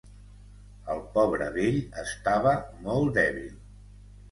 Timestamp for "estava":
2.05-2.57